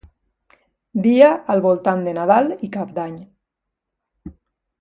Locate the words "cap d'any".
2.79-3.23